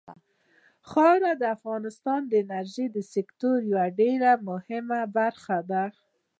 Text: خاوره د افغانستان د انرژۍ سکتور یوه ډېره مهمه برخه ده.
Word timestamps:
خاوره 0.89 1.31
د 1.37 1.43
افغانستان 1.55 2.21
د 2.27 2.31
انرژۍ 2.43 2.87
سکتور 3.13 3.57
یوه 3.71 3.85
ډېره 3.99 4.31
مهمه 4.49 5.01
برخه 5.17 5.57
ده. 5.71 5.83